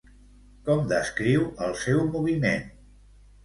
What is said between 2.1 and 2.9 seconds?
moviment?